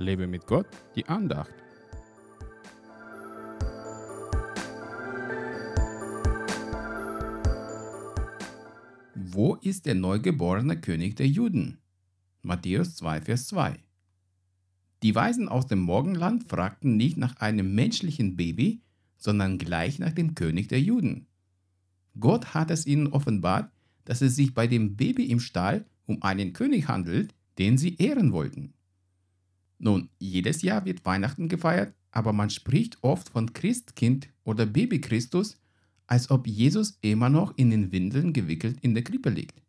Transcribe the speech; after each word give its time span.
Lebe 0.00 0.26
mit 0.26 0.46
Gott, 0.46 0.66
die 0.96 1.06
Andacht. 1.06 1.52
Wo 9.14 9.56
ist 9.56 9.84
der 9.84 9.94
neugeborene 9.94 10.80
König 10.80 11.16
der 11.16 11.26
Juden? 11.26 11.78
Matthäus 12.40 12.96
2, 12.96 13.20
Vers 13.20 13.48
2. 13.48 13.78
Die 15.02 15.14
Weisen 15.14 15.50
aus 15.50 15.66
dem 15.66 15.80
Morgenland 15.80 16.48
fragten 16.48 16.96
nicht 16.96 17.18
nach 17.18 17.36
einem 17.36 17.74
menschlichen 17.74 18.36
Baby, 18.36 18.80
sondern 19.18 19.58
gleich 19.58 19.98
nach 19.98 20.12
dem 20.12 20.34
König 20.34 20.68
der 20.68 20.80
Juden. 20.80 21.26
Gott 22.18 22.54
hat 22.54 22.70
es 22.70 22.86
ihnen 22.86 23.08
offenbart, 23.08 23.70
dass 24.06 24.22
es 24.22 24.34
sich 24.34 24.54
bei 24.54 24.66
dem 24.66 24.96
Baby 24.96 25.26
im 25.26 25.40
Stall 25.40 25.84
um 26.06 26.22
einen 26.22 26.54
König 26.54 26.88
handelt, 26.88 27.34
den 27.58 27.76
sie 27.76 27.96
ehren 27.96 28.32
wollten. 28.32 28.72
Nun, 29.82 30.10
jedes 30.18 30.60
Jahr 30.60 30.84
wird 30.84 31.06
Weihnachten 31.06 31.48
gefeiert, 31.48 31.94
aber 32.10 32.34
man 32.34 32.50
spricht 32.50 32.98
oft 33.02 33.30
von 33.30 33.54
Christkind 33.54 34.28
oder 34.44 34.66
Baby 34.66 35.00
Christus, 35.00 35.58
als 36.06 36.30
ob 36.30 36.46
Jesus 36.46 36.98
immer 37.00 37.30
noch 37.30 37.56
in 37.56 37.70
den 37.70 37.90
Windeln 37.90 38.34
gewickelt 38.34 38.78
in 38.82 38.92
der 38.92 39.04
Krippe 39.04 39.30
liegt. 39.30 39.62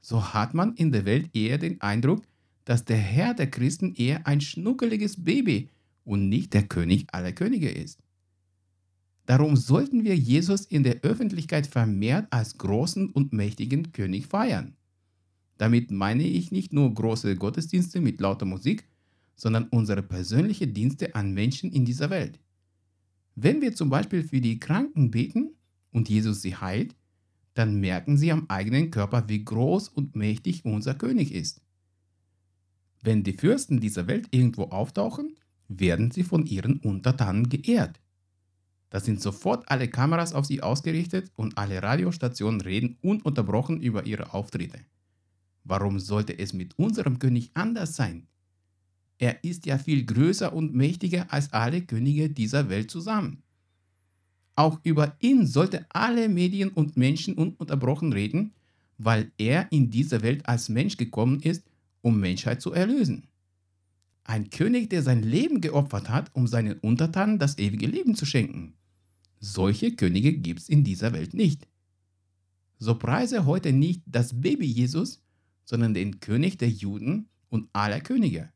So 0.00 0.32
hat 0.32 0.54
man 0.54 0.74
in 0.74 0.92
der 0.92 1.04
Welt 1.04 1.34
eher 1.34 1.58
den 1.58 1.80
Eindruck, 1.80 2.22
dass 2.64 2.84
der 2.84 2.98
Herr 2.98 3.34
der 3.34 3.50
Christen 3.50 3.94
eher 3.94 4.28
ein 4.28 4.40
schnuckeliges 4.40 5.24
Baby 5.24 5.70
und 6.04 6.28
nicht 6.28 6.54
der 6.54 6.68
König 6.68 7.06
aller 7.12 7.32
Könige 7.32 7.70
ist. 7.70 7.98
Darum 9.24 9.56
sollten 9.56 10.04
wir 10.04 10.14
Jesus 10.14 10.66
in 10.66 10.84
der 10.84 11.00
Öffentlichkeit 11.00 11.66
vermehrt 11.66 12.28
als 12.30 12.58
großen 12.58 13.10
und 13.10 13.32
mächtigen 13.32 13.90
König 13.90 14.28
feiern. 14.28 14.76
Damit 15.58 15.90
meine 15.90 16.22
ich 16.22 16.52
nicht 16.52 16.72
nur 16.72 16.94
große 16.94 17.34
Gottesdienste 17.34 18.00
mit 18.00 18.20
lauter 18.20 18.46
Musik, 18.46 18.84
sondern 19.36 19.68
unsere 19.68 20.02
persönlichen 20.02 20.74
Dienste 20.74 21.14
an 21.14 21.32
Menschen 21.32 21.70
in 21.70 21.84
dieser 21.84 22.10
Welt. 22.10 22.40
Wenn 23.34 23.60
wir 23.60 23.74
zum 23.74 23.90
Beispiel 23.90 24.22
für 24.22 24.40
die 24.40 24.58
Kranken 24.58 25.10
beten 25.10 25.50
und 25.92 26.08
Jesus 26.08 26.42
sie 26.42 26.56
heilt, 26.56 26.96
dann 27.54 27.80
merken 27.80 28.16
sie 28.16 28.32
am 28.32 28.46
eigenen 28.48 28.90
Körper, 28.90 29.28
wie 29.28 29.44
groß 29.44 29.88
und 29.88 30.16
mächtig 30.16 30.64
unser 30.64 30.94
König 30.94 31.32
ist. 31.32 31.60
Wenn 33.02 33.22
die 33.22 33.34
Fürsten 33.34 33.78
dieser 33.78 34.06
Welt 34.06 34.28
irgendwo 34.30 34.64
auftauchen, 34.64 35.36
werden 35.68 36.10
sie 36.10 36.22
von 36.22 36.46
ihren 36.46 36.78
Untertanen 36.78 37.48
geehrt. 37.48 38.00
Da 38.90 39.00
sind 39.00 39.20
sofort 39.20 39.68
alle 39.68 39.88
Kameras 39.88 40.32
auf 40.32 40.46
sie 40.46 40.62
ausgerichtet 40.62 41.30
und 41.36 41.58
alle 41.58 41.82
Radiostationen 41.82 42.60
reden 42.60 42.98
ununterbrochen 43.02 43.82
über 43.82 44.06
ihre 44.06 44.32
Auftritte. 44.32 44.80
Warum 45.64 45.98
sollte 45.98 46.38
es 46.38 46.52
mit 46.52 46.78
unserem 46.78 47.18
König 47.18 47.50
anders 47.54 47.96
sein? 47.96 48.28
Er 49.18 49.42
ist 49.42 49.66
ja 49.66 49.78
viel 49.78 50.04
größer 50.04 50.52
und 50.52 50.74
mächtiger 50.74 51.32
als 51.32 51.52
alle 51.52 51.82
Könige 51.82 52.28
dieser 52.28 52.68
Welt 52.68 52.90
zusammen. 52.90 53.42
Auch 54.54 54.80
über 54.84 55.16
ihn 55.20 55.46
sollten 55.46 55.84
alle 55.90 56.28
Medien 56.28 56.70
und 56.70 56.96
Menschen 56.96 57.34
ununterbrochen 57.34 58.12
reden, 58.12 58.52
weil 58.98 59.30
er 59.38 59.70
in 59.70 59.90
diese 59.90 60.22
Welt 60.22 60.46
als 60.48 60.68
Mensch 60.68 60.96
gekommen 60.96 61.40
ist, 61.40 61.62
um 62.00 62.18
Menschheit 62.18 62.62
zu 62.62 62.72
erlösen. 62.72 63.24
Ein 64.24 64.50
König, 64.50 64.90
der 64.90 65.02
sein 65.02 65.22
Leben 65.22 65.60
geopfert 65.60 66.08
hat, 66.08 66.34
um 66.34 66.46
seinen 66.46 66.78
Untertanen 66.80 67.38
das 67.38 67.58
ewige 67.58 67.86
Leben 67.86 68.14
zu 68.14 68.26
schenken. 68.26 68.74
Solche 69.40 69.94
Könige 69.94 70.32
gibt 70.32 70.60
es 70.60 70.68
in 70.68 70.82
dieser 70.82 71.12
Welt 71.12 71.34
nicht. 71.34 71.68
So 72.78 72.94
preise 72.96 73.46
heute 73.46 73.72
nicht 73.72 74.02
das 74.06 74.40
Baby 74.40 74.66
Jesus, 74.66 75.22
sondern 75.64 75.94
den 75.94 76.20
König 76.20 76.58
der 76.58 76.70
Juden 76.70 77.28
und 77.50 77.68
aller 77.72 78.00
Könige. 78.00 78.50